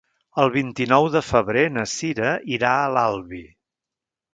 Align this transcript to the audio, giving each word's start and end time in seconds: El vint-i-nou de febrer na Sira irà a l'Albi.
El 0.43 0.47
vint-i-nou 0.55 1.09
de 1.17 1.21
febrer 1.27 1.67
na 1.77 1.85
Sira 1.95 2.35
irà 2.59 2.77
a 2.89 2.93
l'Albi. 2.97 3.49